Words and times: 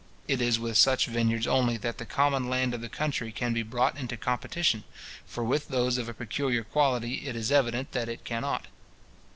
It 0.27 0.41
is 0.41 0.57
with 0.59 0.79
such 0.79 1.05
vineyards 1.05 1.45
only, 1.45 1.77
that 1.77 1.99
the 1.99 2.07
common 2.07 2.49
land 2.49 2.73
of 2.73 2.81
the 2.81 2.89
country 2.89 3.31
can 3.31 3.53
be 3.53 3.61
brought 3.61 3.99
into 3.99 4.17
competition; 4.17 4.83
for 5.27 5.43
with 5.43 5.67
those 5.67 5.99
of 5.99 6.09
a 6.09 6.13
peculiar 6.15 6.63
quality 6.63 7.27
it 7.27 7.35
is 7.35 7.51
evident 7.51 7.91
that 7.91 8.09
it 8.09 8.23
cannot. 8.23 8.65